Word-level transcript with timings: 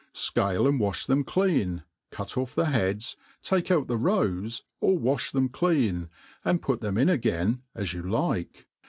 SCALE 0.13 0.67
and 0.67 0.79
wa(h 0.79 1.05
them 1.05 1.23
clean, 1.23 1.83
cut 2.09 2.35
ofF 2.35 2.55
the 2.55 2.65
heads, 2.65 3.15
take 3.43 3.69
oat 3.69 3.87
the 3.87 3.99
roes, 3.99 4.63
or 4.79 4.97
wa(h 4.97 5.31
them 5.31 5.47
clean, 5.47 6.09
and 6.43 6.59
put 6.59 6.81
them 6.81 6.97
in 6.97 7.07
again 7.07 7.61
as 7.75 7.93
you 7.93 8.01
like. 8.01 8.65